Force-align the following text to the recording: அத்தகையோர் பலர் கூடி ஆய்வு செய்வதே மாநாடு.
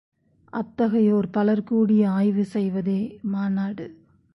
அத்தகையோர் 0.53 1.27
பலர் 1.31 1.63
கூடி 1.63 2.03
ஆய்வு 2.03 2.45
செய்வதே 2.45 3.19
மாநாடு. 3.21 3.85